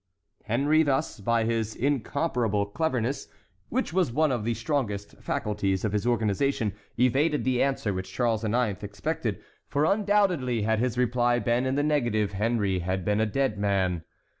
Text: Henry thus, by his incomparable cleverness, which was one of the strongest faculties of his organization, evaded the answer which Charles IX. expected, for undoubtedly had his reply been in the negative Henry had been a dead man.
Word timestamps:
Henry 0.45 0.81
thus, 0.81 1.19
by 1.19 1.43
his 1.45 1.75
incomparable 1.75 2.65
cleverness, 2.65 3.27
which 3.69 3.93
was 3.93 4.11
one 4.11 4.31
of 4.31 4.43
the 4.43 4.55
strongest 4.55 5.15
faculties 5.21 5.85
of 5.85 5.91
his 5.93 6.07
organization, 6.07 6.73
evaded 6.97 7.43
the 7.43 7.61
answer 7.61 7.93
which 7.93 8.11
Charles 8.11 8.43
IX. 8.43 8.81
expected, 8.83 9.43
for 9.67 9.85
undoubtedly 9.85 10.63
had 10.63 10.79
his 10.79 10.97
reply 10.97 11.37
been 11.37 11.67
in 11.67 11.75
the 11.75 11.83
negative 11.83 12.31
Henry 12.31 12.79
had 12.79 13.05
been 13.05 13.21
a 13.21 13.27
dead 13.27 13.59
man. 13.59 14.03